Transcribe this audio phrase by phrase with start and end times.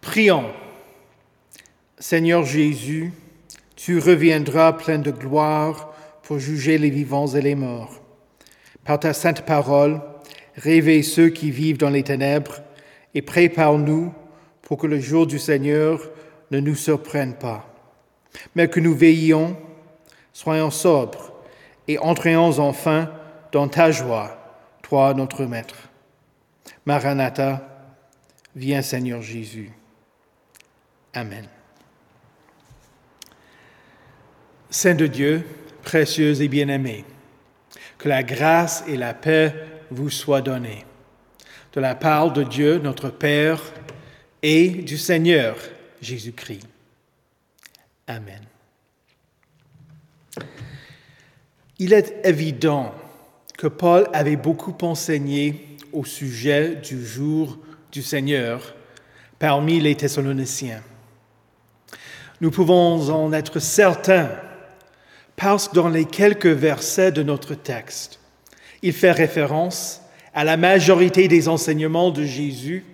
[0.00, 0.50] Prions.
[1.98, 3.12] Seigneur Jésus,
[3.74, 8.02] tu reviendras plein de gloire pour juger les vivants et les morts.
[8.84, 10.00] Par ta sainte parole,
[10.56, 12.60] réveille ceux qui vivent dans les ténèbres
[13.14, 14.12] et prépare-nous
[14.62, 16.00] pour que le jour du Seigneur
[16.50, 17.68] ne nous surprenne pas,
[18.54, 19.56] mais que nous veillions,
[20.32, 21.32] soyons sobres
[21.88, 23.10] et entrions enfin
[23.52, 24.36] dans ta joie,
[24.82, 25.88] toi notre Maître.
[26.84, 27.66] Maranatha,
[28.54, 29.72] viens Seigneur Jésus.
[31.16, 31.46] Amen.
[34.68, 35.46] Saint de Dieu,
[35.82, 37.06] précieux et bien-aimé,
[37.96, 39.54] que la grâce et la paix
[39.90, 40.84] vous soient données.
[41.72, 43.62] De la part de Dieu, notre Père,
[44.42, 45.56] et du Seigneur
[46.02, 46.68] Jésus-Christ.
[48.06, 48.42] Amen.
[51.78, 52.94] Il est évident
[53.56, 57.58] que Paul avait beaucoup enseigné au sujet du jour
[57.90, 58.74] du Seigneur
[59.38, 60.82] parmi les Thessaloniciens.
[62.40, 64.30] Nous pouvons en être certains
[65.36, 68.18] parce que dans les quelques versets de notre texte,
[68.82, 70.02] il fait référence
[70.34, 72.84] à la majorité des enseignements de Jésus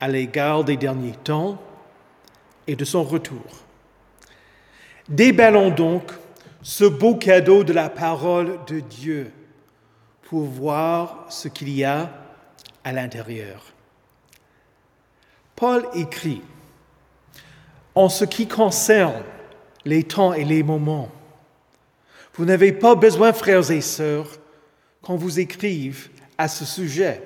[0.00, 1.60] à l'égard des derniers temps
[2.66, 3.44] et de son retour.
[5.08, 6.12] Déballons donc
[6.62, 9.30] ce beau cadeau de la parole de Dieu
[10.22, 12.10] pour voir ce qu'il y a
[12.82, 13.66] à l'intérieur.
[15.54, 16.42] Paul écrit,
[17.94, 19.22] en ce qui concerne
[19.84, 21.10] les temps et les moments,
[22.34, 24.28] vous n'avez pas besoin, frères et sœurs,
[25.02, 27.22] qu'on vous écrive à ce sujet.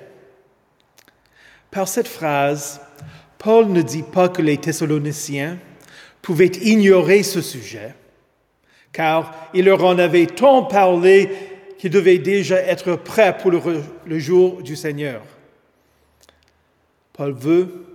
[1.71, 2.81] Par cette phrase,
[3.37, 5.57] Paul ne dit pas que les Thessaloniciens
[6.21, 7.95] pouvaient ignorer ce sujet,
[8.91, 11.29] car il leur en avait tant parlé
[11.77, 15.21] qu'ils devaient déjà être prêts pour le, jour du Seigneur.
[17.13, 17.85] Paul veut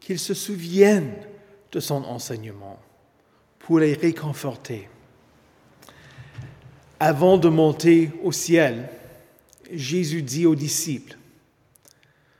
[0.00, 1.12] qu'ils se souviennent
[1.72, 2.78] de son enseignement
[3.58, 4.88] pour les réconforter.
[7.00, 8.88] Avant de monter au ciel,
[9.72, 11.16] Jésus dit aux disciples,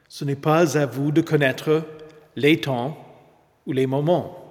[0.09, 1.85] Ce n'est pas à vous de connaître
[2.37, 2.97] les temps
[3.67, 4.43] ou les moments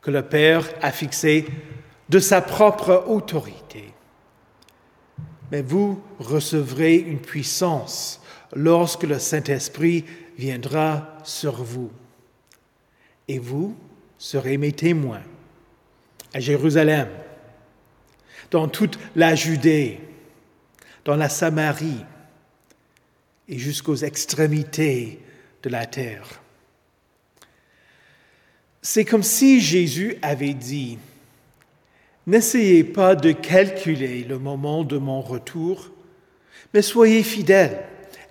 [0.00, 1.46] que le Père a fixés
[2.08, 3.92] de sa propre autorité.
[5.50, 8.20] Mais vous recevrez une puissance
[8.54, 10.04] lorsque le Saint-Esprit
[10.36, 11.90] viendra sur vous.
[13.28, 13.76] Et vous
[14.18, 15.22] serez mes témoins
[16.34, 17.08] à Jérusalem,
[18.50, 20.00] dans toute la Judée,
[21.04, 22.04] dans la Samarie
[23.48, 25.20] et jusqu'aux extrémités
[25.62, 26.42] de la terre.
[28.82, 30.98] C'est comme si Jésus avait dit,
[32.26, 35.90] N'essayez pas de calculer le moment de mon retour,
[36.74, 37.82] mais soyez fidèles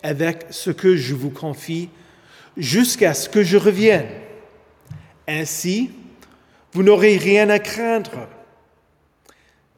[0.03, 1.89] avec ce que je vous confie
[2.55, 4.05] jusqu'à ce que je revienne.
[5.27, 5.91] Ainsi,
[6.71, 8.27] vous n'aurez rien à craindre.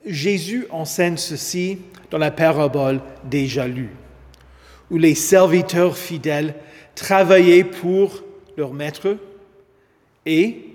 [0.06, 1.80] Jésus enseigne ceci
[2.12, 3.96] dans la parabole déjà lue,
[4.90, 6.56] où les serviteurs fidèles
[6.96, 8.24] travaillaient pour
[8.58, 9.18] leur maître
[10.26, 10.66] et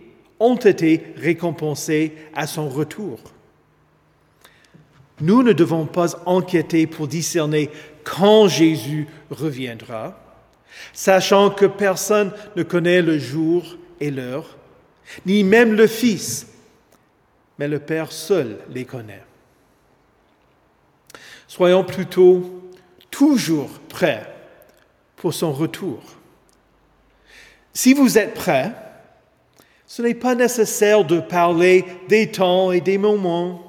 [0.40, 3.20] ont été récompensés à son retour.
[5.20, 7.70] Nous ne devons pas enquêter pour discerner
[8.02, 10.18] quand Jésus reviendra,
[10.92, 14.56] sachant que personne ne connaît le jour et l'heure,
[15.26, 16.46] ni même le Fils,
[17.58, 19.22] mais le Père seul les connaît.
[21.46, 22.72] Soyons plutôt
[23.10, 24.34] toujours prêts
[25.16, 26.02] pour son retour.
[27.72, 28.72] Si vous êtes prêts,
[29.86, 33.60] ce n'est pas nécessaire de parler des temps et des moments.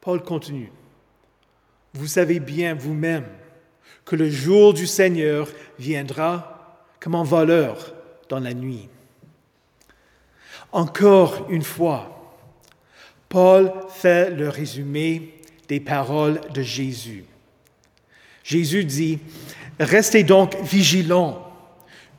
[0.00, 0.70] Paul continue.
[1.94, 3.26] Vous savez bien vous-même
[4.04, 5.48] que le jour du Seigneur
[5.78, 7.94] viendra comme un voleur
[8.28, 8.88] dans la nuit.
[10.72, 12.08] Encore une fois,
[13.28, 15.34] Paul fait le résumé
[15.68, 17.24] des paroles de Jésus.
[18.42, 19.18] Jésus dit,
[19.78, 21.46] Restez donc vigilants,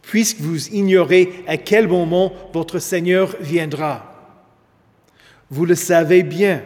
[0.02, 4.14] puisque vous ignorez à quel moment votre Seigneur viendra.
[5.50, 6.64] Vous le savez bien.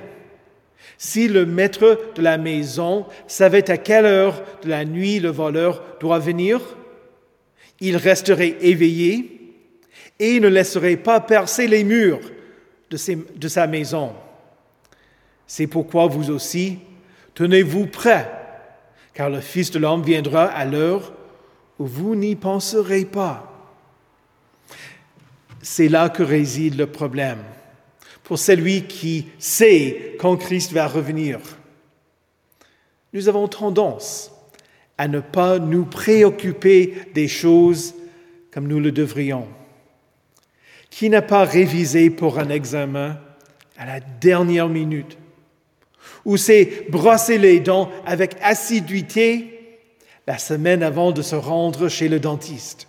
[0.97, 5.83] Si le maître de la maison savait à quelle heure de la nuit le voleur
[5.99, 6.61] doit venir,
[7.79, 9.36] il resterait éveillé
[10.19, 12.21] et ne laisserait pas percer les murs
[12.89, 12.97] de,
[13.35, 14.13] de sa maison.
[15.45, 16.79] C'est pourquoi vous aussi,
[17.33, 18.29] tenez-vous prêts,
[19.13, 21.13] car le Fils de l'homme viendra à l'heure
[21.79, 23.53] où vous n'y penserez pas.
[25.61, 27.39] C'est là que réside le problème
[28.23, 31.39] pour celui qui sait quand Christ va revenir.
[33.13, 34.31] Nous avons tendance
[34.97, 37.95] à ne pas nous préoccuper des choses
[38.51, 39.47] comme nous le devrions.
[40.89, 43.19] Qui n'a pas révisé pour un examen
[43.77, 45.17] à la dernière minute
[46.25, 49.57] Ou s'est brossé les dents avec assiduité
[50.27, 52.87] la semaine avant de se rendre chez le dentiste.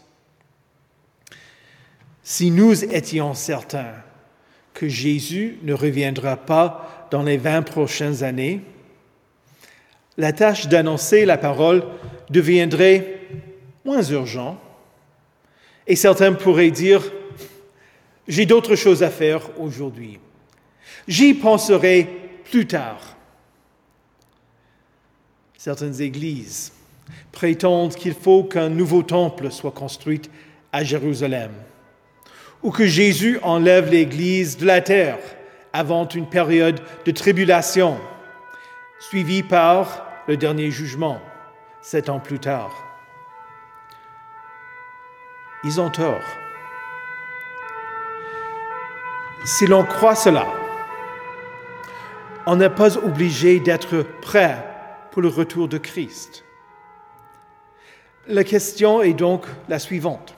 [2.23, 3.95] Si nous étions certains
[4.75, 8.61] que Jésus ne reviendra pas dans les vingt prochaines années,
[10.17, 11.85] la tâche d'annoncer la parole
[12.29, 13.21] deviendrait
[13.85, 14.59] moins urgente
[15.87, 17.03] et certains pourraient dire,
[18.29, 20.21] j'ai d'autres choses à faire aujourd'hui.
[21.09, 22.07] J'y penserai
[22.45, 23.17] plus tard.
[25.57, 26.73] Certaines églises
[27.33, 30.23] prétendent qu'il faut qu'un nouveau temple soit construit
[30.73, 31.53] à Jérusalem,
[32.63, 35.19] ou que Jésus enlève l'Église de la terre
[35.73, 37.99] avant une période de tribulation,
[39.01, 41.21] suivie par le dernier jugement,
[41.81, 42.73] sept ans plus tard.
[45.65, 46.23] Ils ont tort.
[49.45, 50.47] Si l'on croit cela,
[52.47, 54.65] on n'est pas obligé d'être prêt
[55.11, 56.45] pour le retour de Christ.
[58.27, 60.35] La question est donc la suivante.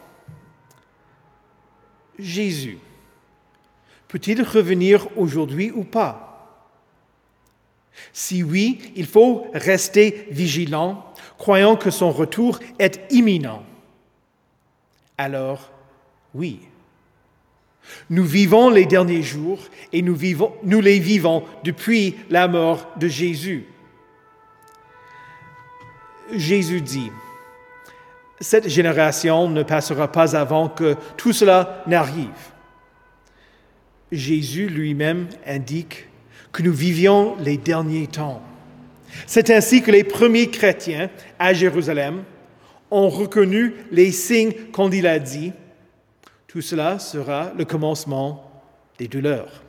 [2.19, 2.79] Jésus
[4.08, 6.26] peut-il revenir aujourd'hui ou pas?
[8.12, 11.05] Si oui, il faut rester vigilant,
[11.38, 13.62] croyant que son retour est imminent.
[15.17, 15.70] Alors,
[16.35, 16.61] oui.
[18.08, 19.58] Nous vivons les derniers jours
[19.92, 20.16] et nous,
[20.80, 23.66] les vivons depuis la mort de Jésus.
[26.32, 27.10] Jésus dit,
[28.40, 32.28] cette génération ne passera pas avant que tout cela n'arrive.
[34.12, 36.08] Jésus lui-même indique
[36.52, 38.42] que nous vivions les derniers temps.
[39.26, 42.22] C'est ainsi que les premiers chrétiens à Jérusalem
[42.90, 44.52] ont reconnu les signes
[44.92, 45.52] il a dit,
[46.50, 48.50] tout cela sera le commencement
[48.99, 49.62] des douleurs.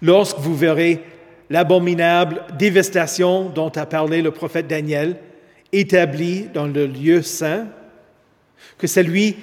[0.00, 1.04] Lorsque vous verrez
[1.50, 5.18] l'abominable dévastation dont a parlé le prophète Daniel
[5.70, 7.66] établie dans le lieu saint,
[8.78, 9.36] que celui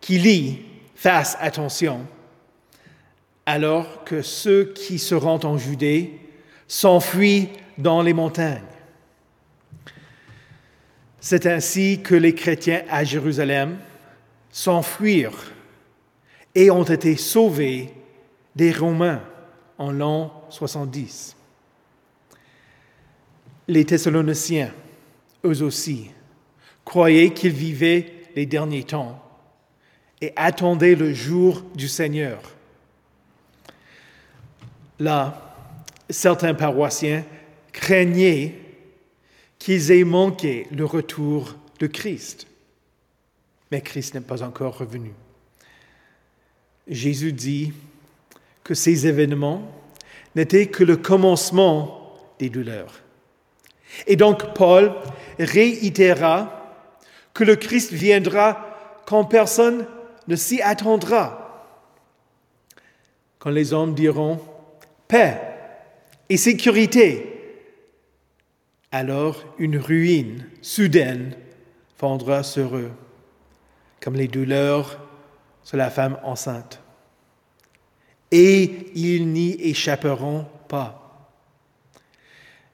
[0.00, 0.60] qui lit
[0.94, 2.06] fasse attention,
[3.46, 6.20] alors que ceux qui se rendent en Judée
[6.68, 8.62] s'enfuient dans les montagnes.
[11.18, 13.76] C'est ainsi que les chrétiens à Jérusalem
[14.56, 15.52] s'enfuirent
[16.54, 17.92] et ont été sauvés
[18.54, 19.22] des Romains
[19.76, 21.36] en l'an 70.
[23.68, 24.72] Les Thessaloniciens,
[25.44, 26.10] eux aussi,
[26.86, 29.22] croyaient qu'ils vivaient les derniers temps
[30.22, 32.40] et attendaient le jour du Seigneur.
[34.98, 35.54] Là,
[36.08, 37.26] certains paroissiens
[37.74, 38.54] craignaient
[39.58, 42.46] qu'ils aient manqué le retour de Christ.
[43.70, 45.12] Mais Christ n'est pas encore revenu.
[46.88, 47.72] Jésus dit
[48.62, 49.62] que ces événements
[50.34, 53.00] n'étaient que le commencement des douleurs.
[54.06, 54.92] Et donc Paul
[55.38, 56.52] réitéra
[57.32, 59.86] que le Christ viendra quand personne
[60.28, 61.42] ne s'y attendra.
[63.38, 64.40] Quand les hommes diront
[65.08, 65.40] paix
[66.28, 67.32] et sécurité,
[68.90, 71.36] alors une ruine soudaine
[71.96, 72.90] fondra sur eux,
[74.06, 75.00] comme les douleurs
[75.64, 76.80] sur la femme enceinte.
[78.30, 81.32] Et ils n'y échapperont pas.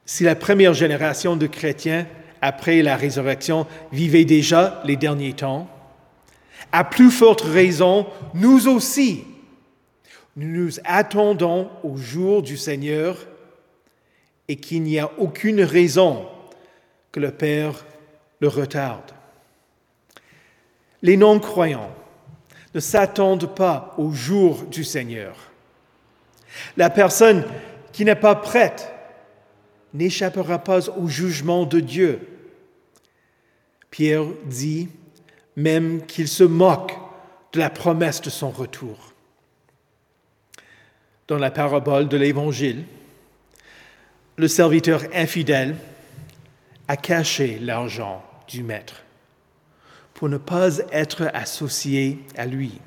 [0.04, 2.06] Si la première génération de chrétiens,
[2.42, 5.70] après la résurrection, vivait déjà les derniers temps,
[6.70, 9.24] à plus forte raison, nous aussi,
[10.36, 13.26] nous nous attendons au jour du Seigneur
[14.48, 16.26] et qu'il n'y a aucune raison
[17.10, 17.86] que le Père
[18.40, 19.12] le retarde.
[21.02, 21.90] Les non-croyants
[22.74, 25.36] ne s'attendent pas au jour du Seigneur.
[26.76, 27.44] La personne
[27.92, 28.92] qui n'est pas prête
[29.94, 32.20] n'échappera pas au jugement de Dieu.
[33.90, 34.88] Pierre dit
[35.56, 36.94] même qu'il se moque
[37.52, 39.12] de la promesse de son retour.
[41.28, 42.84] Dans la parabole de l'Évangile,
[44.36, 45.76] le serviteur infidèle
[46.88, 49.01] a caché l'argent du maître
[50.22, 52.78] pour ne pas être associé à lui.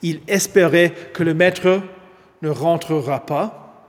[0.00, 1.82] Il espérait que le maître
[2.40, 3.84] ne rentrera pas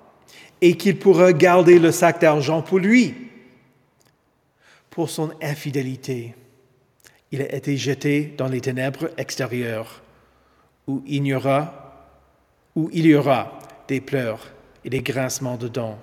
[0.60, 3.14] et qu'il pourra garder le sac d'argent pour lui.
[4.90, 6.34] Pour son infidélité,
[7.32, 10.02] il a été jeté dans les ténèbres extérieures
[10.88, 12.10] où il y aura,
[12.92, 14.52] il y aura des pleurs
[14.84, 16.00] et des grincements de dents.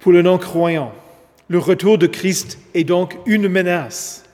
[0.00, 0.92] Pour le non-croyant,
[1.48, 4.24] le retour de Christ est donc une menace.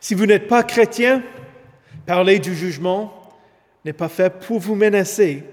[0.00, 1.22] Si vous n'êtes pas chrétien,
[2.08, 3.12] Parler du jugement
[3.84, 5.44] n'est pas fait pour vous menacer,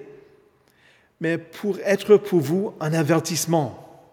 [1.19, 4.07] mais pour être pour vous un avertissement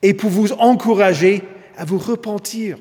[0.00, 1.42] et pour vous encourager
[1.76, 2.78] à vous repentir.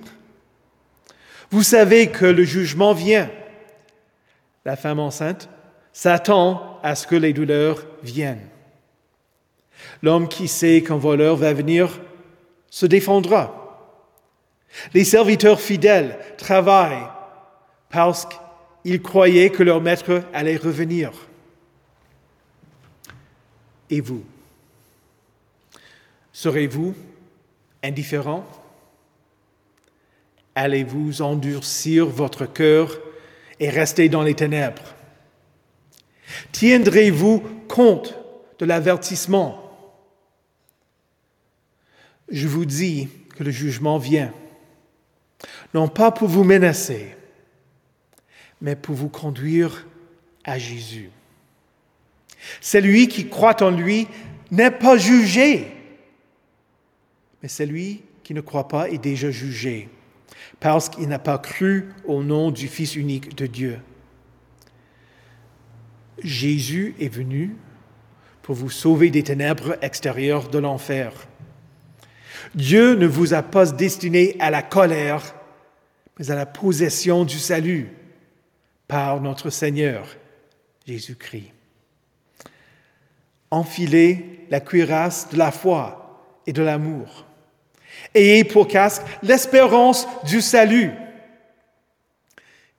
[1.51, 3.29] Vous savez que le jugement vient.
[4.63, 5.49] La femme enceinte
[5.91, 8.47] s'attend à ce que les douleurs viennent.
[10.01, 11.99] L'homme qui sait qu'un voleur va venir
[12.69, 13.63] se défendra.
[14.93, 17.07] Les serviteurs fidèles travaillent
[17.89, 18.27] parce
[18.83, 21.11] qu'ils croyaient que leur maître allait revenir.
[23.89, 24.23] Et vous
[26.33, 26.93] Serez-vous
[27.83, 28.45] indifférent?
[30.53, 32.99] Allez-vous endurcir votre cœur
[33.59, 34.93] et rester dans les ténèbres?
[36.51, 38.15] Tiendrez-vous compte
[38.59, 39.66] de l'avertissement?
[42.29, 44.33] Je vous dis que le jugement vient,
[45.73, 47.15] non pas pour vous menacer,
[48.61, 49.85] mais pour vous conduire
[50.43, 51.09] à Jésus.
[52.61, 54.07] Celui qui croit en lui
[54.51, 55.67] n'est pas jugé,
[57.41, 59.89] mais celui qui ne croit pas est déjà jugé,
[60.59, 63.79] parce qu'il n'a pas cru au nom du Fils unique de Dieu.
[66.23, 67.55] Jésus est venu
[68.41, 71.11] pour vous sauver des ténèbres extérieures de l'enfer.
[72.55, 75.35] Dieu ne vous a pas destiné à la colère,
[76.17, 77.89] mais à la possession du salut
[78.87, 80.07] par notre Seigneur
[80.87, 81.51] Jésus-Christ.
[83.51, 87.25] Enfilez la cuirasse de la foi et de l'amour.
[88.13, 90.91] Ayez pour casque l'espérance du salut.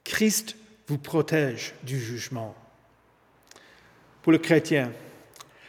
[0.05, 2.55] Christ vous protège du jugement.
[4.23, 4.91] Pour le chrétien,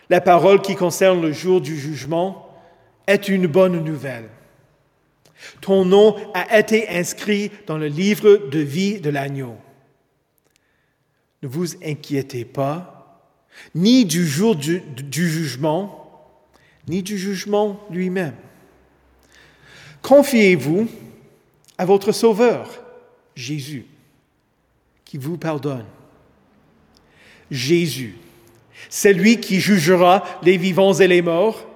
[0.09, 2.48] la parole qui concerne le jour du jugement
[3.09, 4.29] est une bonne nouvelle.
[5.61, 9.57] Ton nom a été inscrit dans le livre de vie de l'agneau.
[11.41, 13.25] Ne vous inquiétez pas,
[13.73, 16.37] ni du jour du, jugement,
[16.87, 18.35] ni du jugement lui-même.
[20.03, 20.87] Confiez-vous
[21.77, 22.83] à votre Sauveur,
[23.35, 23.85] Jésus,
[25.03, 25.85] qui vous pardonne.
[27.49, 28.17] Jésus,
[28.89, 31.68] celui qui jugera les vivants et les morts,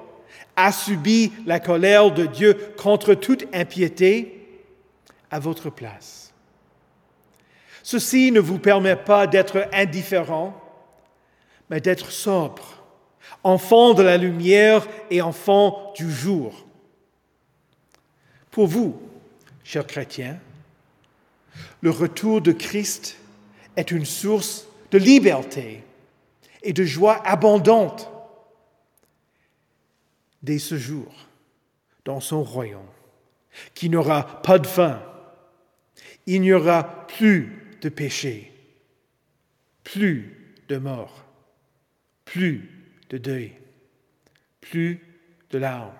[0.55, 4.47] a subi la colère de Dieu contre toute impiété
[5.31, 6.33] à votre place.
[7.81, 10.59] Ceci ne vous permet pas d'être indifférent,
[11.69, 12.83] mais d'être sobre,
[13.43, 16.65] enfant de la lumière et enfant du jour.
[18.51, 19.01] Pour vous,
[19.63, 20.37] chers chrétiens,
[21.81, 23.17] le retour de Christ
[23.75, 25.83] est une source de liberté
[26.61, 28.09] et de joie abondante
[30.43, 31.11] dès ce jour
[32.05, 32.81] dans son royaume,
[33.73, 35.01] qui n'aura pas de fin.
[36.25, 38.51] Il n'y aura plus de péché,
[39.83, 41.25] plus de mort,
[42.25, 42.69] plus
[43.09, 43.53] de deuil,
[44.59, 44.99] plus
[45.51, 45.93] de larmes,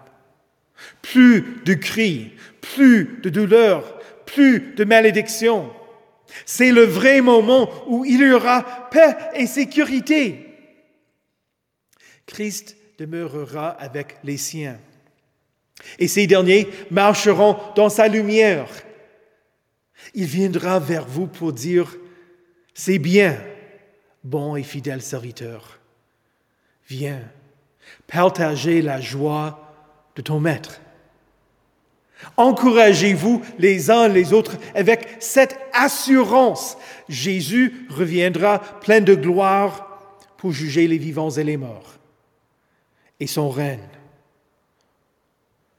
[1.02, 5.72] plus de cris, plus de douleur, plus de malédiction.
[6.46, 10.48] C'est le vrai moment où il y aura paix et sécurité.
[12.26, 14.78] Christ demeurera avec les siens.
[16.00, 18.68] Et ces derniers marcheront dans sa lumière
[20.14, 21.96] il viendra vers vous pour dire,
[22.74, 23.38] c'est bien,
[24.24, 25.80] bon et fidèle serviteur.
[26.88, 27.22] Viens,
[28.08, 29.74] partagez la joie
[30.16, 30.82] de ton maître.
[32.38, 36.78] Encouragez-vous les uns les autres avec cette assurance.
[37.10, 40.00] Jésus reviendra plein de gloire
[40.38, 41.98] pour juger les vivants et les morts.
[43.24, 43.88] Et son règne,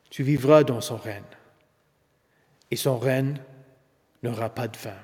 [0.08, 1.22] tu vivras dans son règne.
[2.70, 3.38] Et son règne
[4.22, 4.96] n'aura pas de fin.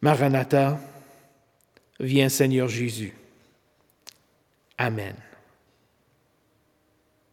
[0.00, 0.80] Maranatha,
[2.00, 3.14] viens Seigneur Jésus.
[4.78, 5.14] Amen.